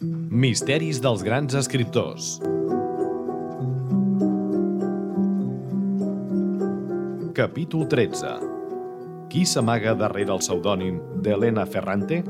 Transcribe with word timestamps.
Misteris 0.00 0.96
dels 1.04 1.20
grans 1.20 1.52
escriptors. 1.52 2.38
Capítol 7.36 7.84
13. 7.84 8.30
Qui 9.28 9.44
s'amaga 9.44 9.92
darrere 10.00 10.32
el 10.32 10.40
pseudònim 10.40 10.96
d'Helena 11.20 11.66
Ferrante? 11.68 12.22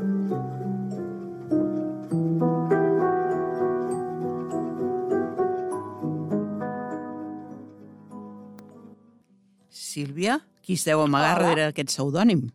Sílvia, 9.71 10.41
qui 10.67 10.75
es 10.75 10.83
deu 10.91 11.07
amagar 11.07 11.37
Hola. 11.37 11.47
darrere 11.47 11.71
aquest 11.71 11.95
pseudònim? 11.95 12.49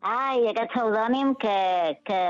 Ai, 0.00 0.46
aquest 0.48 0.70
pseudònim 0.72 1.34
que, 1.40 1.56
que 2.08 2.20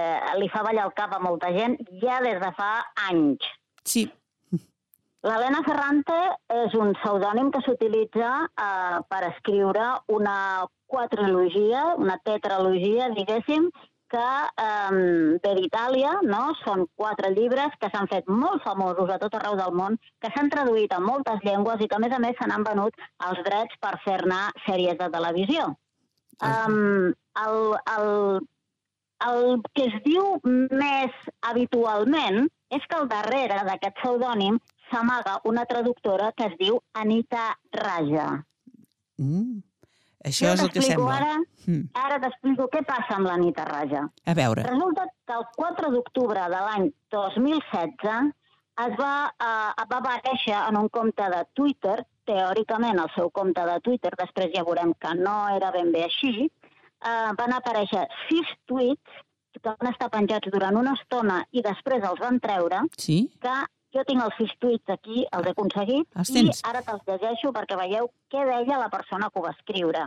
li 0.41 0.49
fa 0.51 0.65
ballar 0.67 0.89
el 0.89 0.97
cap 0.97 1.13
a 1.15 1.21
molta 1.23 1.53
gent 1.55 1.77
ja 2.03 2.19
des 2.25 2.41
de 2.43 2.51
fa 2.57 2.73
anys. 3.09 3.47
Sí, 3.87 4.09
L'Helena 5.21 5.61
Ferrante 5.67 6.17
és 6.57 6.75
un 6.81 6.95
pseudònim 6.97 7.51
que 7.53 7.61
s'utilitza 7.67 8.29
eh, 8.49 9.01
per 9.13 9.21
escriure 9.27 9.89
una 10.17 10.37
quadrilogia, 10.89 11.83
una 12.01 12.17
tetralogia, 12.25 13.11
diguéssim, 13.19 13.67
que 14.11 14.23
eh, 14.65 15.03
ve 15.45 15.53
d'Itàlia, 15.59 16.15
no? 16.25 16.41
Són 16.63 16.87
quatre 16.97 17.35
llibres 17.37 17.77
que 17.83 17.93
s'han 17.93 18.09
fet 18.11 18.33
molt 18.33 18.65
famosos 18.65 19.13
a 19.13 19.21
tot 19.21 19.37
arreu 19.37 19.61
del 19.61 19.77
món, 19.77 20.01
que 20.25 20.33
s'han 20.33 20.49
traduït 20.55 20.97
a 20.97 21.03
moltes 21.05 21.45
llengües 21.45 21.85
i 21.85 21.91
que, 21.91 22.01
a 22.01 22.05
més 22.07 22.17
a 22.17 22.23
més, 22.25 22.35
se 22.41 22.49
n'han 22.49 22.65
venut 22.67 22.97
els 23.29 23.45
drets 23.47 23.77
per 23.85 23.99
fer-ne 24.07 24.41
sèries 24.65 24.99
de 25.05 25.13
televisió. 25.13 25.69
Um, 26.41 27.13
el, 27.45 27.77
el, 27.97 28.41
el 29.29 29.63
que 29.75 29.87
es 29.91 29.97
diu 30.05 30.41
més 30.45 31.13
habitualment 31.51 32.47
és 32.71 32.85
que 32.87 32.97
al 32.99 33.09
darrere 33.11 33.63
d'aquest 33.69 33.97
pseudònim 34.01 34.59
s'amaga 34.91 35.41
una 35.45 35.65
traductora 35.71 36.33
que 36.37 36.47
es 36.51 36.57
diu 36.59 36.81
Anita 36.95 37.57
Raja. 37.73 38.45
mm. 39.19 39.61
això 40.25 40.47
Jo 40.49 40.53
és 40.55 40.63
el 40.67 40.71
que 40.75 40.83
sembla. 40.83 41.17
Ara, 41.17 41.37
Mm. 41.67 41.91
ara 41.93 42.17
t'explico 42.19 42.65
què 42.73 42.81
passa 42.89 43.15
amb 43.19 43.27
l'Anita 43.29 43.65
Raja. 43.69 44.07
A 44.25 44.35
veure, 44.35 44.63
Resulta 44.65 45.05
que 45.27 45.35
el 45.35 45.45
4 45.57 45.91
d'octubre 45.93 46.41
de 46.41 46.61
l'any 46.65 46.87
2016 47.13 48.33
es 48.87 48.95
va, 48.99 49.31
eh, 49.39 49.85
va 49.91 49.99
aparèixer 49.99 50.57
en 50.69 50.77
un 50.79 50.89
compte 50.89 51.23
de 51.23 51.43
Twitter, 51.53 52.07
teòricament 52.25 52.99
el 52.99 53.11
seu 53.15 53.29
compte 53.31 53.61
de 53.67 53.79
Twitter, 53.81 54.11
després 54.17 54.51
ja 54.55 54.65
veurem 54.65 54.95
que 54.95 55.15
no 55.15 55.49
era 55.55 55.71
ben 55.71 55.93
bé 55.93 56.05
així, 56.05 56.51
eh, 57.05 57.33
van 57.39 57.57
aparèixer 57.57 58.07
sis 58.29 58.55
tuits 58.71 59.21
que 59.57 59.67
van 59.67 59.91
estar 59.91 60.09
penjats 60.13 60.53
durant 60.53 60.77
una 60.79 60.95
estona 60.99 61.43
i 61.51 61.63
després 61.67 62.05
els 62.07 62.21
van 62.23 62.39
treure, 62.41 62.85
sí? 62.97 63.25
que 63.43 63.57
jo 63.95 64.05
tinc 64.07 64.23
els 64.25 64.37
sis 64.39 64.53
tuits 64.63 64.95
aquí, 64.95 65.25
els 65.37 65.49
he 65.49 65.55
aconseguit, 65.57 66.07
Els 66.23 66.31
i 66.31 66.47
ara 66.71 66.83
te'ls 66.87 67.03
llegeixo 67.09 67.53
perquè 67.57 67.79
veieu 67.81 68.11
què 68.31 68.45
deia 68.47 68.79
la 68.79 68.91
persona 68.93 69.31
que 69.31 69.41
ho 69.41 69.47
va 69.49 69.55
escriure. 69.57 70.07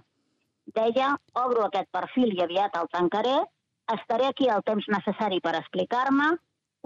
Deia, 0.76 1.10
obro 1.36 1.66
aquest 1.66 1.90
perfil 1.92 2.32
i 2.38 2.44
aviat 2.46 2.78
el 2.80 2.88
tancaré, 2.94 3.36
estaré 3.94 4.30
aquí 4.30 4.48
el 4.48 4.64
temps 4.64 4.88
necessari 4.88 5.42
per 5.44 5.58
explicar-me, 5.60 6.30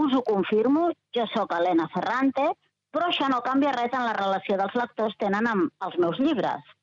us 0.01 0.13
ho 0.13 0.23
confirmo, 0.25 0.89
jo 1.13 1.25
sóc 1.33 1.53
Helena 1.53 1.87
Ferrante, 1.93 2.49
però 2.93 3.11
això 3.11 3.29
no 3.29 3.43
canvia 3.45 3.75
res 3.75 3.93
en 3.93 4.05
la 4.05 4.15
relació 4.17 4.57
dels 4.57 4.73
lectors 4.77 5.15
tenen 5.21 5.47
amb 5.49 5.85
els 5.85 5.97
meus 6.01 6.17
llibres. 6.21 6.73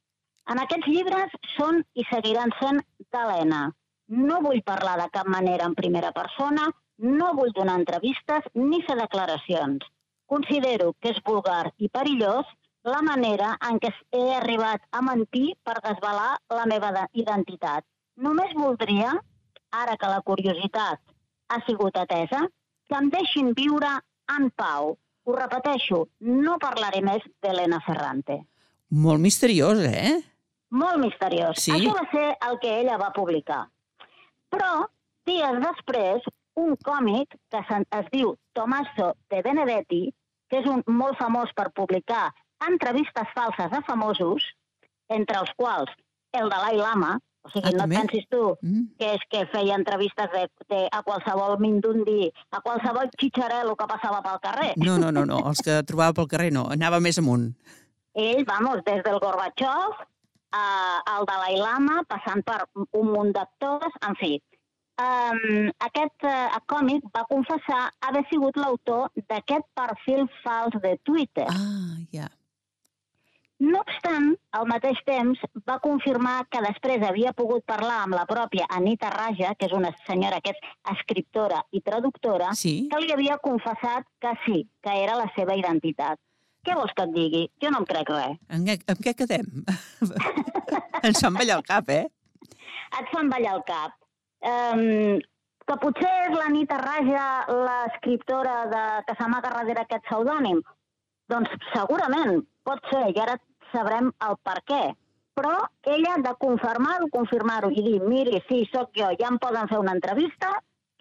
En 0.51 0.59
aquests 0.61 0.87
llibres 0.91 1.33
són 1.57 1.83
i 1.95 2.05
seguiran 2.11 2.53
sent 2.61 2.83
d'Helena. 3.13 3.71
No 4.09 4.41
vull 4.45 4.61
parlar 4.63 4.99
de 5.01 5.09
cap 5.13 5.27
manera 5.27 5.65
en 5.65 5.75
primera 5.75 6.11
persona, 6.13 6.67
no 6.99 7.31
vull 7.35 7.53
donar 7.57 7.79
entrevistes 7.81 8.45
ni 8.55 8.83
fer 8.87 8.97
declaracions. 9.01 9.87
Considero 10.27 10.93
que 11.01 11.11
és 11.15 11.21
vulgar 11.25 11.73
i 11.79 11.89
perillós 11.89 12.47
la 12.85 13.01
manera 13.03 13.55
en 13.69 13.79
què 13.81 13.91
he 14.13 14.25
arribat 14.37 14.83
a 14.93 15.01
mentir 15.03 15.55
per 15.65 15.79
desvelar 15.81 16.35
la 16.51 16.67
meva 16.67 16.93
de- 16.93 17.07
identitat. 17.23 17.85
Només 18.17 18.53
voldria, 18.55 19.15
ara 19.73 19.97
que 19.97 20.07
la 20.13 20.21
curiositat 20.21 21.01
ha 21.49 21.59
sigut 21.67 21.97
atesa, 21.97 22.45
que 22.89 22.97
em 23.01 23.09
deixin 23.11 23.55
viure 23.57 23.91
en 24.37 24.51
pau. 24.51 24.99
Ho 25.25 25.33
repeteixo, 25.33 26.09
no 26.21 26.59
parlaré 26.59 27.01
més 27.01 27.25
d'Helena 27.41 27.81
Ferrante. 27.81 28.43
Molt 28.91 29.21
misteriós, 29.21 29.79
eh? 29.81 30.21
Molt 30.75 30.99
misteriós. 31.03 31.61
Sí? 31.63 31.73
Això 31.77 31.95
va 31.95 32.05
ser 32.11 32.27
el 32.49 32.59
que 32.63 32.73
ella 32.81 32.99
va 33.01 33.13
publicar. 33.15 33.63
Però, 34.51 34.87
dies 35.27 35.61
després, 35.63 36.25
un 36.59 36.75
còmic 36.87 37.37
que 37.51 37.61
es 37.99 38.11
diu 38.13 38.35
Tommaso 38.55 39.13
de 39.31 39.43
Benedetti, 39.43 40.03
que 40.51 40.61
és 40.63 40.67
un 40.71 40.83
molt 40.87 41.19
famós 41.19 41.51
per 41.55 41.71
publicar 41.75 42.29
entrevistes 42.69 43.31
falses 43.35 43.73
a 43.73 43.83
famosos, 43.87 44.45
entre 45.09 45.39
els 45.43 45.51
quals 45.59 45.91
el 46.35 46.51
Dalai 46.51 46.79
Lama, 46.79 47.19
o 47.45 47.51
sigui, 47.53 47.69
Ah, 47.75 47.77
no 47.77 47.85
et 47.85 47.91
pensis 48.01 48.25
tu 48.31 48.57
Mm. 48.63 48.85
que 48.99 49.11
és 49.15 49.21
que 49.31 49.45
feia 49.53 49.75
entrevistes 49.77 50.31
de, 50.33 50.49
de, 50.69 50.89
a 50.91 51.03
qualsevol 51.03 51.59
mindundi, 51.61 52.33
a 52.51 52.61
qualsevol 52.61 53.11
xitxarelo 53.21 53.77
que 53.77 53.87
passava 53.87 54.23
pel 54.23 54.41
carrer. 54.41 54.73
No, 54.79 54.97
no, 54.99 55.13
no, 55.13 55.25
no, 55.27 55.39
els 55.51 55.61
que 55.61 55.83
trobava 55.85 56.15
pel 56.15 56.27
carrer 56.27 56.51
no, 56.53 56.65
anava 56.71 57.01
més 57.01 57.19
amunt. 57.19 57.53
Ell, 58.15 58.45
vamos, 58.49 58.83
des 58.87 59.03
del 59.05 59.19
Gorbachev 59.21 59.93
a, 60.55 60.65
al 61.17 61.27
Dalai 61.29 61.59
Lama, 61.61 62.03
passant 62.09 62.45
per 62.47 62.61
un 63.01 63.11
munt 63.11 63.33
d'actors, 63.37 63.97
en 64.09 64.19
fi. 64.21 64.37
Um, 64.95 65.73
aquest 65.83 66.23
uh, 66.31 66.55
còmic 66.71 67.09
va 67.17 67.25
confessar 67.27 67.89
haver 68.07 68.23
sigut 68.31 68.57
l'autor 68.63 69.09
d'aquest 69.27 69.67
perfil 69.75 70.29
fals 70.45 70.77
de 70.85 70.95
Twitter. 71.03 71.49
Ah, 71.51 71.99
ja. 72.15 72.29
No 73.65 73.81
obstant, 73.81 74.33
al 74.59 74.67
mateix 74.71 74.99
temps, 75.07 75.41
va 75.67 75.79
confirmar 75.83 76.35
que 76.51 76.61
després 76.63 77.03
havia 77.07 77.33
pogut 77.33 77.65
parlar 77.67 78.01
amb 78.05 78.17
la 78.19 78.25
pròpia 78.29 78.67
Anita 78.77 79.11
Raja, 79.15 79.55
que 79.59 79.69
és 79.69 79.75
una 79.75 79.93
senyora 80.07 80.41
que 80.45 80.53
és 80.55 80.73
escriptora 80.95 81.63
i 81.71 81.81
traductora, 81.81 82.53
Sí? 82.59 82.89
que 82.91 83.01
li 83.01 83.13
havia 83.15 83.39
confessat 83.43 84.07
que 84.21 84.35
sí, 84.45 84.65
que 84.83 84.97
era 85.05 85.17
la 85.17 85.31
seva 85.37 85.57
identitat. 85.59 86.19
Què 86.65 86.75
vols 86.79 86.93
que 86.97 87.05
et 87.05 87.13
digui? 87.15 87.43
Jo 87.63 87.71
no 87.75 87.83
em 87.83 87.87
crec 87.89 88.09
res. 88.15 88.39
En, 88.49 88.65
en 88.69 89.01
què 89.05 89.13
quedem? 89.19 89.49
Ens 91.05 91.21
fan 91.21 91.37
ballar 91.37 91.59
el 91.61 91.65
cap, 91.69 91.89
eh? 91.93 92.07
Et 93.01 93.11
fan 93.13 93.29
ballar 93.33 93.57
el 93.59 93.65
cap. 93.69 93.97
Um, 94.45 95.21
que 95.69 95.77
potser 95.81 96.13
és 96.29 96.35
la 96.37 96.49
Nita 96.53 96.77
Raja 96.81 97.25
l'escriptora 97.51 98.57
de, 98.73 98.83
que 99.09 99.17
s'amaga 99.19 99.53
darrere 99.55 99.85
aquest 99.85 100.05
pseudònim? 100.09 100.61
Doncs 101.33 101.53
segurament, 101.73 102.43
pot 102.69 102.81
ser, 102.91 103.07
i 103.15 103.21
ara 103.21 103.37
sabrem 103.73 104.11
el 104.29 104.37
per 104.45 104.59
què. 104.69 104.83
Però 105.35 105.55
ella 105.91 106.13
ha 106.15 106.21
de 106.23 106.33
confirmar-ho, 106.39 107.09
confirmar-ho 107.13 107.73
i 107.75 107.83
dir, 107.83 107.97
miri, 108.07 108.39
sí, 108.49 108.63
sóc 108.71 108.93
jo, 108.97 109.09
ja 109.19 109.31
em 109.33 109.39
poden 109.43 109.67
fer 109.73 109.81
una 109.83 109.95
entrevista, 109.97 110.53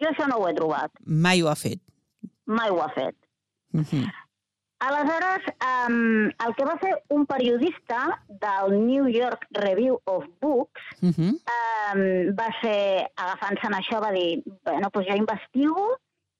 jo 0.02 0.08
això 0.10 0.26
no 0.28 0.40
ho 0.42 0.48
he 0.48 0.54
trobat, 0.56 0.90
Mai 1.06 1.44
ho 1.44 1.48
ha 1.52 1.54
fet. 1.60 1.80
mai 2.46 2.68
ho 2.72 2.80
ha 2.82 2.88
fet. 2.96 3.14
Mhm. 3.72 4.08
Aleshores, 4.80 5.42
um, 5.64 6.26
el 6.46 6.54
que 6.56 6.64
va 6.66 6.74
fer 6.80 6.92
un 7.08 7.24
periodista 7.26 8.20
del 8.28 8.74
New 8.86 9.06
York 9.08 9.46
Review 9.50 10.00
of 10.04 10.24
Books 10.40 10.82
Mhm. 11.00 11.30
um, 11.54 12.34
va 12.36 12.48
ser, 12.60 13.10
agafant-se'n 13.16 13.72
això, 13.78 14.00
va 14.02 14.10
dir, 14.12 14.42
bueno, 14.64 14.90
doncs 14.92 15.06
jo 15.08 15.16
investigo 15.16 15.86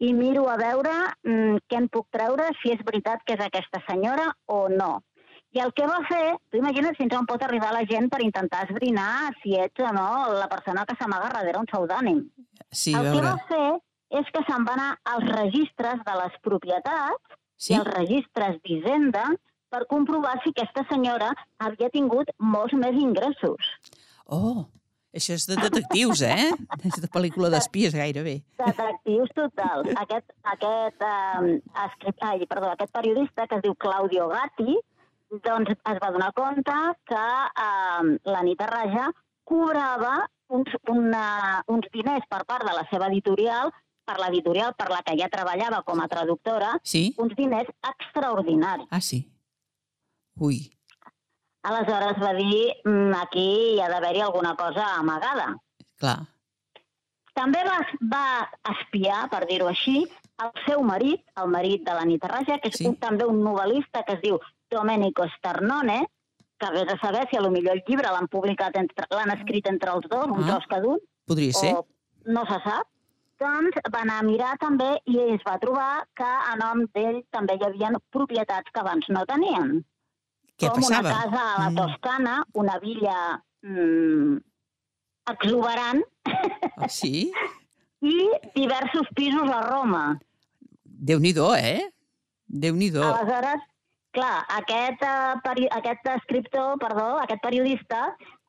i 0.00 0.12
miro 0.12 0.48
a 0.50 0.56
veure 0.56 0.92
um, 1.24 1.56
què 1.68 1.76
en 1.78 1.88
puc 1.88 2.08
treure, 2.10 2.50
si 2.60 2.72
és 2.72 2.84
veritat 2.84 3.22
que 3.24 3.34
és 3.34 3.40
aquesta 3.40 3.80
senyora 3.88 4.34
o 4.46 4.68
no. 4.68 5.02
I 5.54 5.60
el 5.60 5.72
que 5.72 5.86
va 5.86 6.00
fer, 6.08 6.34
tu 6.50 6.58
imagina't 6.58 6.96
fins 6.96 7.14
on 7.16 7.26
pot 7.26 7.40
arribar 7.46 7.72
la 7.72 7.84
gent 7.86 8.08
per 8.10 8.20
intentar 8.20 8.64
esbrinar 8.68 9.32
si 9.40 9.54
ets 9.54 9.78
o 9.80 9.92
no 9.94 10.32
la 10.34 10.48
persona 10.48 10.84
que 10.84 10.96
s'amaga 10.98 11.30
darrere 11.30 11.60
un 11.60 11.66
pseudònim. 11.66 12.24
Sí, 12.72 12.92
el 12.92 13.12
que 13.12 13.22
va 13.22 13.36
fer 13.48 13.78
és 14.10 14.26
que 14.34 14.42
se'n 14.48 14.66
va 14.66 14.72
anar 14.74 14.98
als 15.04 15.24
registres 15.30 16.02
de 16.04 16.14
les 16.22 16.34
propietats 16.42 17.22
Sí? 17.56 17.74
i 17.74 17.78
els 17.78 17.90
registres 17.90 18.56
d'Hisenda 18.64 19.24
per 19.74 19.84
comprovar 19.90 20.36
si 20.42 20.52
aquesta 20.54 20.84
senyora 20.90 21.32
havia 21.62 21.90
tingut 21.90 22.30
molts 22.38 22.74
més 22.78 22.96
ingressos. 23.00 23.70
Oh, 24.30 24.66
això 25.14 25.36
és 25.38 25.46
de 25.46 25.56
detectius, 25.58 26.22
eh? 26.26 26.50
És 26.86 26.98
de 27.02 27.10
pel·lícula 27.10 27.50
d'espies, 27.54 27.94
gairebé. 27.94 28.40
Detectius 28.58 29.30
totals. 29.38 29.90
Aquest, 30.02 30.34
aquest, 30.54 31.04
eh, 31.06 31.52
escrit, 31.86 32.26
ai, 32.30 32.46
perdó, 32.50 32.72
aquest 32.72 32.92
periodista, 32.94 33.46
que 33.46 33.60
es 33.60 33.64
diu 33.66 33.76
Claudio 33.86 34.26
Gatti, 34.32 34.74
doncs 35.44 35.70
es 35.74 36.00
va 36.02 36.10
donar 36.14 36.32
compte 36.34 36.78
que 37.10 37.22
eh, 37.66 38.14
l'Anita 38.30 38.70
Raja 38.70 39.10
cobrava 39.44 40.16
uns, 40.48 40.74
una, 40.90 41.62
uns 41.70 41.86
diners 41.94 42.26
per 42.30 42.42
part 42.48 42.66
de 42.66 42.74
la 42.74 42.84
seva 42.90 43.10
editorial, 43.12 43.70
per 44.04 44.18
l'editorial 44.20 44.74
per 44.76 44.90
la 44.90 45.02
que 45.02 45.16
ja 45.18 45.28
treballava 45.32 45.82
com 45.82 46.00
a 46.00 46.08
traductora, 46.08 46.78
Sí? 46.82 47.14
uns 47.18 47.34
diners 47.36 47.68
extraordinaris. 47.90 48.86
Ah, 48.90 49.00
sí. 49.00 49.30
Ui, 50.38 50.70
Aleshores 51.64 52.18
va 52.20 52.34
dir, 52.34 52.74
"Mm, 52.84 53.14
aquí 53.22 53.74
hi 53.74 53.80
ha 53.80 53.88
d'haver-hi 53.88 54.20
alguna 54.20 54.54
cosa 54.56 54.96
amagada. 54.98 55.56
clar. 55.96 56.26
També 57.34 57.58
va, 57.64 57.78
va 58.12 58.50
espiar, 58.78 59.28
per 59.30 59.46
dir-ho 59.46 59.66
així, 59.68 60.06
el 60.42 60.50
seu 60.66 60.82
marit, 60.82 61.22
el 61.36 61.48
marit 61.48 61.82
de 61.82 61.92
l'Anita 61.94 62.28
Raja, 62.28 62.58
que 62.58 62.68
és 62.68 62.76
Sí. 62.76 62.86
un, 62.86 62.96
també 62.96 63.24
un 63.24 63.40
novel·lista 63.42 64.04
que 64.04 64.12
es 64.14 64.20
diu 64.20 64.38
Domenico 64.70 65.24
Sternone, 65.38 66.06
que 66.58 66.70
vés 66.70 66.92
a 66.92 66.98
saber 66.98 67.26
si 67.30 67.36
a 67.36 67.40
lo 67.40 67.50
millor 67.50 67.74
el 67.76 67.82
llibre 67.86 68.08
l'han 68.10 68.28
publicat, 68.28 68.74
l'han 69.10 69.30
escrit 69.38 69.66
entre 69.66 69.90
els 69.92 70.06
dos, 70.08 70.26
un 70.26 70.44
Ah. 70.44 70.46
tros 70.46 70.66
cada 70.68 70.86
un, 70.86 70.98
Podria 71.26 71.52
ser. 71.52 71.74
o 71.74 71.86
no 72.26 72.42
se 72.44 72.60
sap, 72.62 72.86
doncs 73.40 73.76
va 73.92 74.00
anar 74.04 74.18
a 74.20 74.26
mirar 74.26 74.52
també 74.62 74.90
i 75.10 75.18
es 75.34 75.42
va 75.46 75.58
trobar 75.62 76.04
que 76.16 76.28
a 76.52 76.54
nom 76.60 76.84
d'ell 76.94 77.22
també 77.34 77.56
hi 77.58 77.64
havia 77.68 77.90
propietats 78.14 78.70
que 78.72 78.80
abans 78.80 79.08
no 79.08 79.24
tenien. 79.30 79.84
Què 80.58 80.68
com 80.70 80.80
passava? 80.82 81.00
una 81.08 81.14
casa 81.18 81.42
a 81.42 81.58
la 81.62 81.70
Mm. 81.70 81.76
Toscana, 81.80 82.34
una 82.54 82.78
villa 82.78 83.16
mm, 83.62 84.36
exuberant 85.34 86.02
Ah, 86.76 86.88
sí? 86.88 87.32
i 88.04 88.16
diversos 88.54 89.08
pisos 89.16 89.50
a 89.50 89.60
Roma. 89.68 90.04
Déu-n'hi-do, 90.84 91.54
eh? 91.56 91.90
Déu-n'hi-do. 92.48 93.02
Aleshores, 93.02 93.62
clar, 94.14 94.44
aquest, 94.56 95.02
uh, 95.04 95.34
peri 95.44 95.66
aquest 95.74 96.06
escriptor, 96.14 96.78
perdó, 96.80 97.06
aquest 97.20 97.42
periodista, 97.42 98.00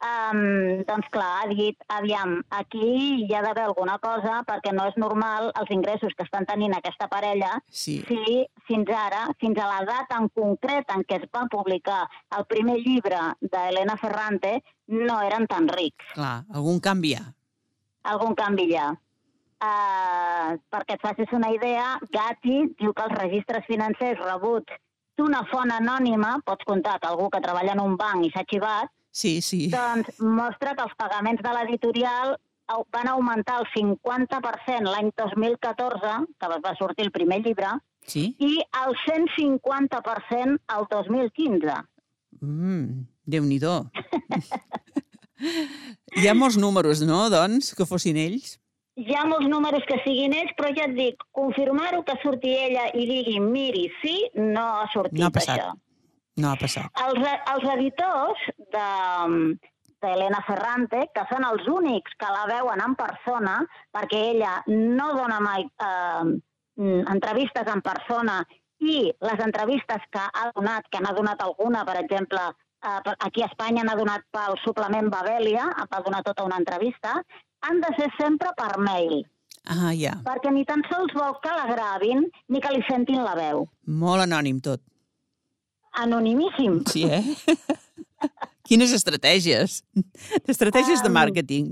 um, 0.06 0.83
doncs 0.88 1.07
clar, 1.13 1.31
ha 1.41 1.47
dit, 1.50 1.77
aviam, 1.95 2.38
aquí 2.59 2.89
hi 3.25 3.33
ha 3.33 3.41
d'haver 3.45 3.65
alguna 3.65 3.97
cosa 4.03 4.41
perquè 4.47 4.73
no 4.75 4.85
és 4.91 4.97
normal 5.01 5.50
els 5.62 5.71
ingressos 5.75 6.13
que 6.17 6.25
estan 6.27 6.45
tenint 6.45 6.75
aquesta 6.77 7.07
parella 7.12 7.56
Sí. 7.69 7.97
si 8.07 8.45
fins 8.67 8.89
ara, 8.89 9.25
fins 9.39 9.57
a 9.57 9.69
la 9.71 9.81
data 9.85 10.19
en 10.21 10.29
concret 10.29 10.91
en 10.95 11.03
què 11.03 11.21
es 11.21 11.29
va 11.33 11.47
publicar 11.51 12.03
el 12.38 12.45
primer 12.45 12.77
llibre 12.83 13.21
d'Helena 13.41 13.97
Ferrante, 13.97 14.59
no 14.88 15.19
eren 15.25 15.47
tan 15.47 15.67
rics. 15.67 16.13
Clar, 16.13 16.44
algun 16.53 16.79
canvi 16.79 17.15
hi 17.15 17.17
ha. 17.19 17.25
Algun 18.13 18.35
canvi 18.38 18.69
hi 18.69 18.77
ha. 18.77 18.91
Uh, 19.65 20.57
perquè 20.69 20.97
et 20.97 21.01
facis 21.01 21.31
una 21.33 21.50
idea, 21.56 21.95
Gatti 22.13 22.57
diu 22.77 22.91
que 22.94 23.06
els 23.07 23.15
registres 23.17 23.65
financers 23.65 24.19
rebuts 24.21 24.75
d'una 25.17 25.44
font 25.51 25.71
anònima, 25.71 26.39
pots 26.45 26.65
comptar 26.67 27.00
que 27.00 27.07
algú 27.07 27.29
que 27.29 27.41
treballa 27.41 27.73
en 27.73 27.81
un 27.83 27.95
banc 27.97 28.25
i 28.25 28.31
s'ha 28.33 28.44
xivat, 28.50 28.91
Sí, 29.15 29.39
sí. 29.41 29.69
doncs 29.71 30.19
mostra 30.19 30.73
que 30.75 30.83
els 30.83 30.95
pagaments 31.00 31.41
de 31.41 31.51
l'editorial 31.56 32.35
van 32.91 33.07
augmentar 33.07 33.59
el 33.62 33.67
50% 33.75 34.89
l'any 34.89 35.12
2014, 35.15 36.25
que 36.39 36.47
va 36.65 36.75
sortir 36.79 37.06
el 37.06 37.12
primer 37.12 37.41
llibre, 37.45 37.67
Sí? 38.06 38.35
i 38.39 38.59
el 38.85 38.95
150% 39.06 40.59
el 40.77 40.88
2015. 40.91 41.77
Mm, 42.41 43.06
Déu-n'hi-do. 43.25 43.89
Hi 46.15 46.27
ha 46.29 46.33
molts 46.38 46.57
números, 46.57 47.01
no, 47.07 47.25
doncs, 47.29 47.73
que 47.75 47.85
fossin 47.88 48.17
ells? 48.17 48.57
Hi 48.95 49.15
ha 49.15 49.25
molts 49.27 49.47
números 49.51 49.83
que 49.89 49.97
siguin 50.06 50.33
ells, 50.33 50.53
però 50.56 50.69
ja 50.75 50.86
et 50.88 50.94
dic, 50.95 51.24
confirmar-ho 51.36 52.03
que 52.07 52.15
surti 52.21 52.53
ella 52.56 52.86
i 52.95 53.06
digui 53.09 53.39
miri, 53.44 53.89
sí, 54.01 54.15
no 54.39 54.63
ha 54.80 54.86
sortit 54.94 55.19
No 55.19 55.27
ha 55.27 55.33
passat. 55.36 55.59
això. 55.59 55.74
No 56.39 56.51
ha 56.51 56.56
passat. 56.59 57.01
Els, 57.03 57.27
els 57.56 57.69
editors 57.75 58.45
de 58.75 58.88
d'Helena 60.06 60.42
Ferrante, 60.45 61.06
que 61.15 61.24
són 61.31 61.45
els 61.47 61.68
únics 61.71 62.13
que 62.19 62.27
la 62.30 62.44
veuen 62.50 62.81
en 62.83 62.94
persona, 63.00 63.56
perquè 63.95 64.19
ella 64.36 64.51
no 64.68 65.07
dona 65.18 65.39
mai 65.41 65.63
eh, 65.65 66.36
entrevistes 67.15 67.71
en 67.74 67.81
persona 67.81 68.36
i 68.86 69.00
les 69.24 69.41
entrevistes 69.45 70.03
que 70.12 70.21
ha 70.21 70.51
donat, 70.53 70.86
que 70.91 71.01
n'ha 71.01 71.13
donat 71.15 71.41
alguna, 71.41 71.83
per 71.88 71.95
exemple, 72.03 72.44
eh, 72.86 73.15
aquí 73.18 73.41
a 73.41 73.50
Espanya 73.50 73.83
n'ha 73.88 73.98
donat 73.98 74.27
pel 74.36 74.59
suplement 74.63 75.09
Babelia, 75.09 75.65
va 75.89 76.03
donar 76.06 76.21
tota 76.27 76.45
una 76.45 76.59
entrevista, 76.62 77.15
han 77.67 77.81
de 77.83 77.91
ser 78.00 78.09
sempre 78.19 78.50
per 78.57 78.71
mail, 78.79 79.23
Ah, 79.65 79.91
ja. 79.97 80.13
perquè 80.25 80.51
ni 80.53 80.63
tan 80.65 80.83
sols 80.91 81.13
vol 81.17 81.38
que 81.41 81.50
la 81.57 81.65
gravin 81.73 82.27
ni 82.50 82.59
que 82.62 82.69
li 82.75 82.83
sentin 82.89 83.23
la 83.25 83.33
veu. 83.35 83.63
Molt 83.88 84.21
anònim 84.27 84.59
tot. 84.62 84.81
Anonimíssim. 85.94 86.83
Sí, 86.91 87.03
eh? 87.09 87.23
Quines 88.67 88.91
estratègies. 88.94 89.83
Estratègies 90.50 91.01
de 91.03 91.09
Um, 91.09 91.13
màrqueting. 91.17 91.67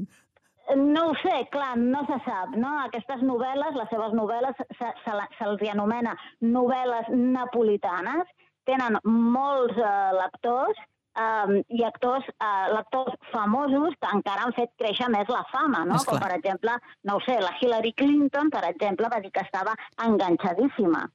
No 0.78 1.10
ho 1.10 1.16
sé, 1.22 1.34
clar, 1.52 1.76
no 1.78 2.06
se 2.08 2.18
sap, 2.26 2.54
no? 2.56 2.70
Aquestes 2.86 3.22
novel·les, 3.26 3.76
les 3.76 3.90
seves 3.92 4.14
novel·les, 4.16 4.56
se- 4.58 4.68
se 4.80 4.94
se'ls 5.38 5.60
se 5.60 5.70
anomena 5.74 6.16
novel·les 6.42 7.10
napolitanes, 7.12 8.30
tenen 8.66 8.96
molts 9.04 9.76
eh, 9.76 10.12
lectors 10.22 10.80
eh, 11.16 11.64
i 11.70 11.84
actors, 11.84 12.26
eh, 12.34 12.68
lectors 12.74 13.16
famosos 13.32 13.96
que 14.00 14.12
encara 14.18 14.48
han 14.48 14.54
fet 14.58 14.72
créixer 14.78 15.10
més 15.14 15.30
la 15.30 15.44
fama, 15.52 15.84
no? 15.86 16.00
Com, 16.06 16.20
per 16.20 16.34
exemple, 16.36 16.78
no 17.10 17.20
sé, 17.26 17.40
la 17.42 17.54
Hillary 17.60 17.94
Clinton, 17.94 18.50
per 18.50 18.64
exemple, 18.70 19.10
va 19.10 19.22
dir 19.24 19.32
que 19.32 19.46
estava 19.46 19.76
enganxadíssima 20.06 21.10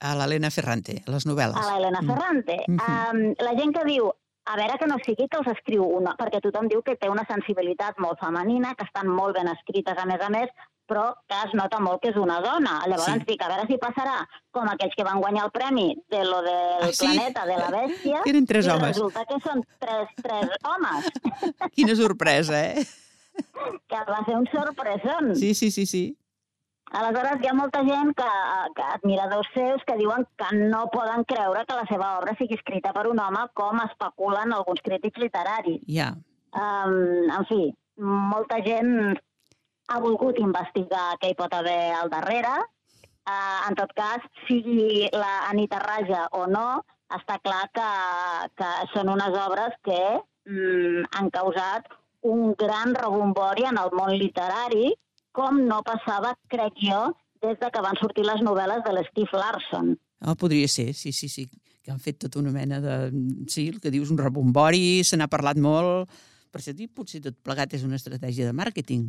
A 0.00 0.14
l'Helena 0.16 0.48
Ferrante, 0.48 1.02
a 1.06 1.10
les 1.12 1.26
novel·les. 1.28 1.56
a 1.60 1.74
l'Helena 1.74 2.00
Ferrante. 2.00 2.64
Mhm. 2.66 2.78
um, 2.80 3.34
la 3.44 3.54
gent 3.58 3.74
que 3.76 3.84
diu, 3.84 4.10
a 4.46 4.56
veure 4.56 4.78
que 4.78 4.86
no 4.86 4.96
sigui 5.04 5.28
que 5.28 5.36
els 5.38 5.50
escriu 5.52 5.84
una, 5.84 6.14
perquè 6.16 6.40
tothom 6.40 6.68
diu 6.68 6.80
que 6.82 6.96
té 6.96 7.10
una 7.10 7.26
sensibilitat 7.28 7.98
molt 7.98 8.18
femenina, 8.18 8.74
que 8.74 8.86
estan 8.88 9.08
molt 9.08 9.36
ben 9.36 9.48
escrites 9.48 9.98
a 9.98 10.06
més 10.06 10.20
a 10.20 10.30
més, 10.30 10.48
però 10.90 11.06
que 11.30 11.38
es 11.46 11.54
nota 11.54 11.78
molt 11.80 12.02
que 12.02 12.10
és 12.10 12.16
una 12.18 12.40
dona. 12.42 12.80
Llavors 12.90 13.06
Sí. 13.22 13.24
dic, 13.30 13.42
a 13.46 13.48
veure 13.52 13.66
si 13.70 13.78
passarà 13.78 14.16
com 14.50 14.66
aquells 14.68 14.94
que 14.98 15.06
van 15.06 15.20
guanyar 15.22 15.44
el 15.46 15.52
premi 15.54 15.88
de 16.10 16.24
lo 16.26 16.42
del 16.42 16.88
Ah, 16.88 16.92
sí? 16.92 17.06
planeta 17.06 17.46
de 17.46 17.56
la 17.62 17.70
bèstia, 17.70 18.22
eren 18.34 18.46
tres 18.46 18.66
i 18.66 18.70
homes. 18.74 18.88
resulta 18.96 19.24
que 19.30 19.38
són 19.46 19.62
tres, 19.78 20.08
tres 20.22 20.50
homes, 20.66 21.10
Quina 21.76 21.94
sorpresa, 21.96 22.64
eh? 22.74 22.84
que 23.88 23.96
va 24.10 24.24
ser 24.26 24.34
un 24.36 24.46
sorpresón. 24.52 25.36
Sí, 25.36 25.54
sí, 25.54 25.70
sí, 25.70 25.86
sí. 25.86 26.16
Aleshores, 26.90 27.38
hi 27.40 27.46
ha 27.46 27.52
molta 27.54 27.84
gent, 27.86 28.08
que, 28.18 28.26
que 28.74 28.82
admiradors 28.82 29.46
seus, 29.54 29.82
que 29.86 29.94
diuen 29.96 30.24
que 30.36 30.48
no 30.56 30.88
poden 30.90 31.22
creure 31.22 31.62
que 31.68 31.76
la 31.78 31.84
seva 31.86 32.08
obra 32.18 32.34
sigui 32.36 32.56
escrita 32.58 32.92
per 32.92 33.06
un 33.06 33.20
home, 33.22 33.44
com 33.54 33.78
especulen 33.84 34.52
alguns 34.56 34.82
crítics 34.82 35.20
literaris. 35.22 35.84
Ja. 35.86 36.08
Um, 36.50 37.30
en 37.30 37.46
fi, 37.46 37.60
molta 37.96 38.58
gent 38.66 39.20
ha 39.90 39.98
volgut 40.02 40.38
investigar 40.38 41.16
què 41.20 41.32
hi 41.32 41.38
pot 41.38 41.54
haver 41.54 41.92
al 41.98 42.10
darrere. 42.12 42.54
Uh, 43.28 43.68
en 43.68 43.76
tot 43.78 43.92
cas, 43.94 44.24
sigui 44.46 45.06
la 45.12 45.50
Anita 45.50 45.78
Raja 45.82 46.24
o 46.38 46.46
no, 46.50 46.80
està 47.14 47.36
clar 47.42 47.66
que, 47.74 47.88
que 48.58 48.70
són 48.94 49.10
unes 49.12 49.36
obres 49.36 49.74
que 49.86 50.00
mm, 50.48 51.10
han 51.18 51.30
causat 51.34 51.90
un 52.26 52.54
gran 52.58 52.94
rebombori 52.94 53.66
en 53.68 53.80
el 53.80 53.92
món 53.96 54.14
literari, 54.18 54.92
com 55.36 55.60
no 55.66 55.80
passava, 55.86 56.34
crec 56.52 56.78
jo, 56.82 57.10
des 57.42 57.58
de 57.60 57.70
que 57.72 57.82
van 57.84 57.98
sortir 58.00 58.26
les 58.26 58.42
novel·les 58.44 58.82
de 58.84 58.94
l'Steve 58.94 59.40
Larson. 59.40 59.94
Oh, 60.26 60.36
podria 60.36 60.68
ser, 60.68 60.92
sí, 60.94 61.12
sí, 61.16 61.30
sí. 61.32 61.46
Que 61.80 61.94
han 61.94 62.02
fet 62.02 62.18
tota 62.26 62.40
una 62.42 62.52
mena 62.52 62.80
de... 62.84 62.96
Sí, 63.48 63.70
el 63.72 63.80
que 63.80 63.92
dius, 63.92 64.10
un 64.12 64.20
rebombori, 64.20 65.00
se 65.04 65.16
n'ha 65.16 65.30
parlat 65.32 65.60
molt... 65.60 66.12
Per 66.50 66.58
això 66.58 66.74
dic, 66.74 66.90
potser 66.98 67.20
tot 67.22 67.36
plegat 67.46 67.76
és 67.78 67.84
una 67.86 67.94
estratègia 67.94 68.48
de 68.48 68.54
màrqueting. 68.58 69.04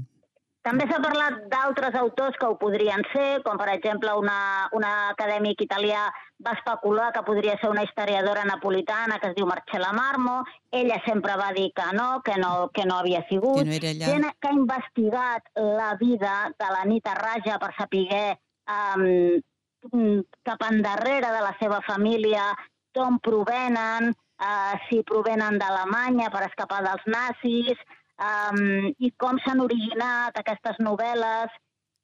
També 0.62 0.86
s'ha 0.86 1.00
parlat 1.02 1.40
d'altres 1.50 1.96
autors 1.98 2.36
que 2.38 2.46
ho 2.46 2.56
podrien 2.62 3.02
ser, 3.12 3.42
com 3.46 3.58
per 3.58 3.72
exemple 3.74 4.14
una, 4.14 4.70
una 4.78 4.92
acadèmic 5.10 5.64
italià 5.66 6.04
va 6.46 6.54
especular 6.58 7.08
que 7.16 7.24
podria 7.26 7.56
ser 7.62 7.72
una 7.72 7.82
historiadora 7.88 8.44
napolitana 8.46 9.18
que 9.18 9.32
es 9.32 9.36
diu 9.38 9.48
Marcella 9.50 9.90
Marmo. 9.98 10.36
Ella 10.70 11.00
sempre 11.06 11.34
va 11.42 11.50
dir 11.58 11.72
que 11.74 11.88
no, 11.98 12.22
que 12.26 12.38
no, 12.38 12.70
que 12.76 12.86
no 12.86 13.00
havia 13.02 13.24
sigut. 13.30 13.64
Que 13.64 13.66
no 13.66 13.78
era. 13.80 13.94
Gent 14.06 14.28
que 14.38 14.52
ha 14.52 14.58
investigat 14.58 15.50
la 15.58 15.96
vida 16.02 16.36
de 16.62 16.70
l'Anita 16.76 17.16
Raja 17.18 17.58
per 17.62 17.72
saber 17.80 18.38
um, 18.70 20.22
cap 20.46 20.68
endarrere 20.70 21.32
de 21.34 21.42
la 21.42 21.56
seva 21.62 21.82
família, 21.88 22.52
d'on 22.94 23.18
provenen, 23.26 24.12
uh, 24.14 24.78
si 24.90 25.02
provenen 25.10 25.58
d'Alemanya 25.58 26.30
per 26.30 26.46
escapar 26.52 26.84
dels 26.86 27.10
nazis, 27.10 27.82
um, 28.22 28.94
i 29.00 29.12
com 29.20 29.42
s'han 29.44 29.64
originat 29.66 30.40
aquestes 30.40 30.80
novel·les. 30.84 31.60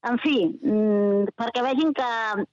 En 0.07 0.19
fi, 0.21 0.35
mm, 0.45 1.31
perquè 1.35 1.63
vegin 1.65 1.89
que 1.97 2.09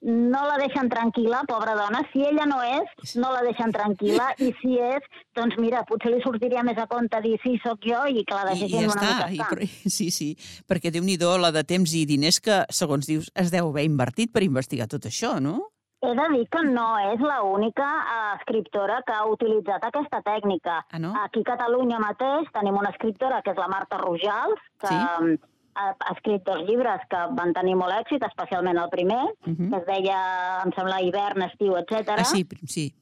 no 0.08 0.40
la 0.48 0.56
deixen 0.58 0.88
tranquil·la, 0.90 1.42
pobra 1.46 1.74
dona. 1.76 2.00
Si 2.10 2.24
ella 2.24 2.46
no 2.48 2.62
és, 2.64 3.12
no 3.20 3.30
la 3.34 3.42
deixen 3.44 3.70
tranquil·la, 3.70 4.30
i 4.40 4.48
si 4.62 4.78
és, 4.80 5.04
doncs 5.36 5.58
mira, 5.60 5.84
potser 5.86 6.14
li 6.14 6.22
sortiria 6.24 6.64
més 6.66 6.80
a 6.80 6.88
compte 6.90 7.20
dir 7.22 7.36
sí, 7.44 7.58
sóc 7.62 7.84
jo, 7.84 8.00
i 8.08 8.24
que 8.24 8.38
la 8.38 8.48
I, 8.48 8.56
i 8.56 8.64
deixessin 8.64 8.88
ja 8.88 8.88
una 8.88 8.96
està. 8.96 9.12
mica 9.12 9.28
I, 9.28 9.36
estar. 9.36 9.50
però, 9.52 9.68
sí, 9.98 10.08
sí, 10.10 10.30
perquè 10.66 10.90
déu 10.94 11.04
nhi 11.04 11.18
la 11.20 11.52
de 11.54 11.62
temps 11.68 11.94
i 11.94 12.06
diners 12.08 12.40
que, 12.40 12.64
segons 12.70 13.06
dius, 13.06 13.30
es 13.36 13.52
deu 13.52 13.68
haver 13.68 13.84
invertit 13.84 14.32
per 14.32 14.42
investigar 14.42 14.88
tot 14.88 15.04
això, 15.04 15.36
no? 15.38 15.73
He 16.04 16.14
de 16.18 16.26
dir 16.34 16.44
que 16.52 16.62
no 16.68 16.98
és 17.00 17.20
l'única 17.20 17.86
eh, 18.04 18.36
escriptora 18.38 19.00
que 19.06 19.12
ha 19.16 19.24
utilitzat 19.30 19.84
aquesta 19.88 20.20
tècnica. 20.22 20.84
Ah, 20.90 20.98
no? 21.00 21.14
Aquí 21.22 21.40
a 21.40 21.48
Catalunya 21.54 21.98
mateix 22.02 22.50
tenim 22.52 22.76
una 22.76 22.90
escriptora 22.90 23.40
que 23.42 23.52
és 23.54 23.56
la 23.58 23.68
Marta 23.72 23.96
Rojals, 23.98 24.60
que 24.80 24.88
Sí? 24.88 24.94
sí? 24.94 25.38
ha, 25.76 25.88
escrit 26.12 26.44
dos 26.46 26.60
llibres 26.68 27.00
que 27.10 27.16
van 27.34 27.52
tenir 27.52 27.74
molt 27.74 27.90
èxit, 27.96 28.22
especialment 28.28 28.78
el 28.78 28.90
primer, 28.90 29.24
Mhm. 29.46 29.70
que 29.70 29.76
es 29.80 29.86
deia, 29.86 30.18
em 30.64 30.70
sembla, 30.76 31.00
Hivern, 31.02 31.42
Estiu, 31.42 31.76
etc. 31.76 32.10
Ah, 32.18 32.24
sí, 32.24 32.46
sí. 32.66 32.94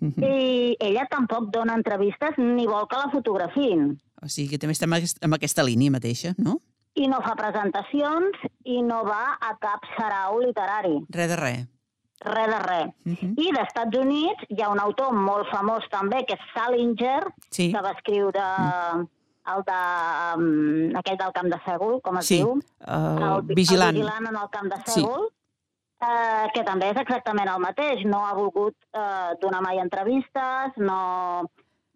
Mhm. 0.00 0.22
I 0.22 0.76
ella 0.78 1.06
tampoc 1.10 1.48
dona 1.50 1.74
entrevistes 1.74 2.36
ni 2.38 2.66
vol 2.66 2.86
que 2.86 2.96
la 2.96 3.10
fotografin. 3.10 3.98
O 4.22 4.28
sigui 4.28 4.50
que 4.50 4.58
també 4.58 4.72
estem 4.72 4.92
amb 4.92 5.34
aquesta 5.34 5.62
línia 5.62 5.90
mateixa, 5.90 6.34
no? 6.38 6.58
i 6.94 7.06
no 7.06 7.20
fa 7.22 7.34
presentacions 7.36 8.36
i 8.64 8.82
no 8.82 9.04
va 9.04 9.38
a 9.40 9.56
cap 9.62 9.80
sarau 9.96 10.40
literari. 10.40 10.96
Res 11.08 11.28
de 11.28 11.36
res. 11.36 11.66
Res 12.20 12.46
de 12.48 12.58
res. 12.58 12.88
Uh 13.06 13.12
-huh. 13.12 13.34
I 13.36 13.52
d'Estats 13.52 13.96
Units 13.98 14.44
hi 14.48 14.62
ha 14.62 14.68
un 14.70 14.80
autor 14.80 15.12
molt 15.12 15.46
famós 15.50 15.84
també, 15.90 16.24
que 16.26 16.34
és 16.34 16.40
Salinger, 16.54 17.22
Sí, 17.50 17.72
que 17.72 17.80
va 17.80 17.92
escriure 17.92 18.42
el 19.54 19.62
de, 19.64 19.78
um, 20.36 20.96
aquell 20.98 21.16
del 21.16 21.32
Camp 21.32 21.48
de 21.48 21.58
Sègol, 21.64 22.00
com 22.02 22.16
es 22.18 22.26
sí. 22.26 22.36
diu? 22.36 22.50
Uh, 22.86 23.40
vi- 23.42 23.54
vigilant. 23.54 23.96
El 23.96 24.02
vigilant 24.02 24.26
en 24.28 24.36
el 24.36 24.48
Camp 24.50 24.68
de 24.72 24.76
Sí. 24.84 25.00
Sègol, 25.00 25.28
eh, 26.00 26.50
que 26.54 26.62
també 26.64 26.90
és 26.90 26.96
exactament 26.96 27.48
el 27.48 27.60
mateix. 27.60 28.04
No 28.04 28.26
ha 28.26 28.34
volgut 28.34 28.74
eh, 28.92 29.34
donar 29.40 29.62
mai 29.62 29.78
entrevistes, 29.78 30.72
no... 30.76 31.46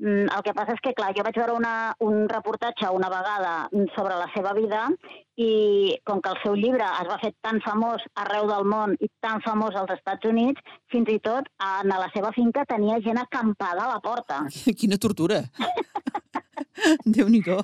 Mm, 0.02 0.26
El 0.34 0.42
que 0.42 0.52
passa 0.56 0.74
és 0.74 0.80
que, 0.82 0.90
clar, 0.98 1.12
jo 1.14 1.22
vaig 1.22 1.36
veure 1.38 1.54
una, 1.54 1.94
un 2.02 2.24
reportatge 2.30 2.88
una 2.90 3.08
vegada 3.12 3.52
sobre 3.94 4.16
la 4.18 4.26
seva 4.34 4.50
vida 4.56 4.88
i 5.38 5.94
com 6.08 6.18
que 6.24 6.32
el 6.32 6.40
seu 6.42 6.56
llibre 6.58 6.88
es 7.02 7.10
va 7.10 7.20
fer 7.22 7.30
tan 7.46 7.60
famós 7.62 8.02
arreu 8.24 8.48
del 8.50 8.66
món 8.72 8.96
i 8.98 9.08
tan 9.22 9.38
famós 9.46 9.78
als 9.78 9.94
Estats 9.94 10.26
Units, 10.26 10.60
fins 10.90 11.08
i 11.12 11.20
tot 11.22 11.46
a 11.62 11.84
la 11.86 12.08
seva 12.16 12.32
finca 12.34 12.66
tenia 12.66 12.98
gent 13.04 13.20
acampada 13.22 13.86
a 13.86 13.92
la 13.94 14.00
porta. 14.02 14.40
Quina 14.80 14.98
tortura. 14.98 15.44
Déu-n'hi-do. 17.14 17.60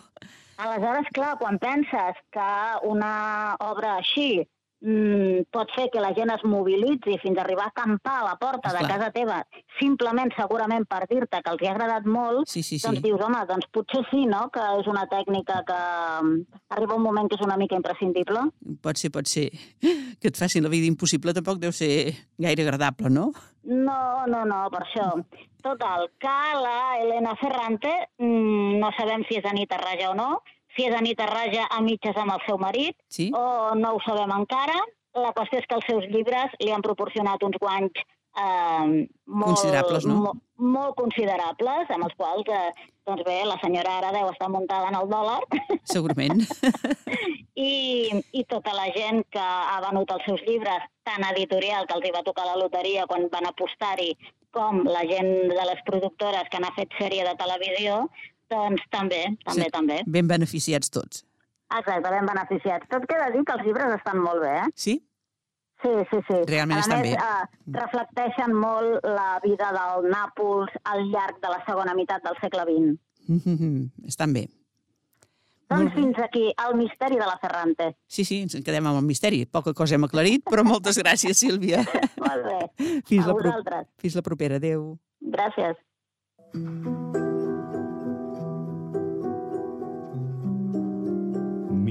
Aleshores, 0.63 1.11
clar, 1.15 1.35
quan 1.43 1.59
penses 1.59 2.23
que 2.35 2.51
una 2.87 3.57
obra 3.67 3.97
així 3.99 4.47
mm, 4.81 5.49
pot 5.51 5.71
fer 5.75 5.89
que 5.93 6.01
la 6.01 6.13
gent 6.15 6.31
es 6.31 6.45
mobilitzi 6.45 7.17
fins 7.23 7.39
a 7.39 7.43
arribar 7.43 7.67
a 7.67 7.73
acampar 7.75 8.17
a 8.21 8.25
la 8.29 8.37
porta 8.39 8.71
de 8.73 8.79
Esclar. 8.83 8.91
casa 8.99 9.11
teva, 9.13 9.39
simplement, 9.81 10.31
segurament, 10.37 10.87
per 10.87 11.05
dir-te 11.11 11.41
que 11.43 11.51
els 11.51 11.63
hi 11.63 11.67
ha 11.69 11.73
agradat 11.75 12.07
molt, 12.07 12.49
Sí, 12.49 12.63
sí, 12.63 12.79
sí. 12.79 12.87
doncs 12.87 13.03
dius, 13.03 13.21
home, 13.21 13.45
doncs 13.49 13.67
potser 13.75 14.05
sí, 14.11 14.25
no?, 14.27 14.49
que 14.55 14.61
és 14.81 14.87
una 14.87 15.07
tècnica 15.11 15.63
que 15.67 15.79
mm, 16.23 16.63
arriba 16.77 16.95
un 16.97 17.03
moment 17.03 17.29
que 17.29 17.37
és 17.37 17.45
una 17.47 17.57
mica 17.57 17.77
imprescindible. 17.77 18.47
Pot 18.83 18.97
ser, 18.97 19.11
pot 19.15 19.27
ser. 19.27 19.51
Que 20.21 20.29
et 20.33 20.37
facin 20.37 20.63
la 20.65 20.71
vida 20.73 20.87
impossible 20.87 21.35
tampoc 21.35 21.59
deu 21.63 21.73
ser 21.73 22.15
gaire 22.39 22.63
agradable, 22.67 23.11
no? 23.11 23.33
No, 23.65 24.25
no, 24.27 24.45
no, 24.49 24.65
per 24.73 24.83
això. 24.87 25.11
Total, 25.63 26.07
que 26.23 26.37
la 26.63 26.99
Elena 27.03 27.35
Ferrante, 27.37 27.91
mm, 28.19 28.79
no 28.79 28.91
sabem 28.97 29.25
si 29.29 29.37
és 29.39 29.45
Anita 29.45 29.77
Raja 29.77 30.11
o 30.11 30.15
no, 30.15 30.43
si 30.79 30.87
és 30.87 30.95
Anita 30.95 31.27
Raja 31.27 31.67
a 31.75 31.81
mitges 31.83 32.17
amb 32.17 32.37
el 32.37 32.45
seu 32.47 32.59
marit, 32.63 32.95
Sí? 33.11 33.33
o 33.35 33.75
no 33.75 33.97
ho 33.97 34.01
sabem 34.07 34.31
encara. 34.39 34.79
La 35.19 35.33
qüestió 35.35 35.59
és 35.59 35.67
que 35.67 35.75
els 35.75 35.87
seus 35.89 36.05
llibres 36.13 36.53
li 36.63 36.71
han 36.71 36.83
proporcionat 36.85 37.43
uns 37.43 37.57
guanys 37.59 37.97
eh, 38.39 39.09
molt, 39.27 39.57
Considerables, 39.57 40.07
no? 40.07 40.15
Mo, 40.23 40.33
molt 40.77 40.95
considerables, 41.01 41.91
amb 41.91 42.07
els 42.07 42.15
quals, 42.15 42.47
eh, 42.47 42.71
doncs 43.09 43.25
bé, 43.27 43.41
la 43.49 43.57
senyora 43.63 43.97
ara 43.99 44.13
deu 44.15 44.29
estar 44.31 44.49
muntada 44.53 44.93
en 44.93 44.99
el 45.01 45.09
dòlar 45.11 45.41
Segurament. 45.95 46.45
i, 47.59 48.13
i 48.33 48.45
tota 48.47 48.75
la 48.77 48.87
gent 48.95 49.25
que 49.33 49.43
ha 49.43 49.79
venut 49.89 50.11
els 50.15 50.25
seus 50.29 50.43
llibres, 50.47 50.85
tant 51.09 51.25
editorial, 51.33 51.87
que 51.89 51.97
els 51.99 52.07
hi 52.09 52.15
va 52.15 52.23
tocar 52.27 52.47
la 52.47 52.59
loteria 52.61 53.07
quan 53.11 53.27
van 53.33 53.49
apostar-hi, 53.51 54.13
com 54.55 54.85
la 54.89 55.03
gent 55.09 55.33
de 55.51 55.65
les 55.73 55.81
productores 55.89 56.47
que 56.53 56.61
n'ha 56.63 56.71
fet 56.77 56.95
sèrie 57.01 57.25
de 57.27 57.35
televisió, 57.41 58.05
doncs 58.51 58.83
també, 58.91 59.23
també, 59.45 59.63
Sí. 59.67 59.71
també. 59.73 60.01
Ben 60.07 60.27
beneficiats 60.29 60.91
tots. 60.91 61.25
Exacte, 61.71 62.09
ben 62.11 62.27
beneficiats. 62.27 62.89
Tot 62.89 63.05
queda 63.07 63.31
dir 63.31 63.45
que 63.45 63.53
els 63.53 63.65
llibres 63.67 63.95
estan 63.99 64.19
molt 64.25 64.41
bé, 64.41 64.55
eh? 64.63 64.69
Sí? 64.75 65.05
Sí, 65.83 65.91
sí, 66.11 66.19
sí. 66.27 66.35
Realment 66.49 66.79
a 66.79 66.81
estan 66.81 67.03
més, 67.03 67.13
bé. 67.13 67.19
Eh, 67.19 67.73
reflecteixen 67.79 68.55
molt 68.57 69.05
la 69.05 69.39
vida 69.45 69.69
del 69.77 70.09
Nàpols 70.11 70.73
al 70.85 71.05
llarg 71.13 71.37
de 71.41 71.49
la 71.53 71.61
segona 71.67 71.95
meitat 71.95 72.25
del 72.25 72.35
segle 72.41 72.65
XX. 72.67 72.99
Estan 74.09 74.33
bé. 74.33 74.49
Doncs 75.69 75.93
fins 75.93 76.19
aquí 76.25 76.47
el 76.67 76.75
misteri 76.79 77.17
de 77.21 77.27
la 77.29 77.37
Ferrante. 77.43 77.91
Sí, 78.09 78.25
sí, 78.25 78.41
ens 78.43 78.55
en 78.57 78.63
quedem 78.65 78.87
amb 78.89 79.03
el 79.03 79.05
misteri. 79.05 79.45
Poca 79.45 79.75
cosa 79.75 79.95
hem 79.99 80.05
aclarit, 80.09 80.43
però 80.49 80.65
moltes 80.65 80.97
gràcies, 81.05 81.37
Sílvia. 81.45 81.85
Molt 82.17 82.49
bé. 82.49 82.59
Fins 83.05 83.25
a 83.27 83.29
la, 83.29 83.35
vosaltres. 83.35 83.87
fins 84.01 84.17
la 84.17 84.23
propera. 84.23 84.57
Adéu. 84.57 84.95
Gràcies. 85.21 85.77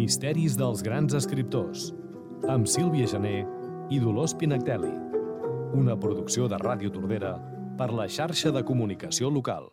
Misteris 0.08 0.54
dels 0.56 0.80
grans 0.86 1.12
escriptors, 1.18 1.90
amb 2.48 2.70
Sílvia 2.72 3.10
Gené 3.12 3.42
i 3.92 3.98
Dolors 4.00 4.32
Pinactelli. 4.40 4.94
Una 5.76 5.98
producció 6.00 6.48
de 6.48 6.56
Ràdio 6.62 6.94
Tordera 6.96 7.34
per 7.76 7.90
la 7.92 8.06
xarxa 8.08 8.54
de 8.56 8.64
comunicació 8.64 9.28
local. 9.28 9.68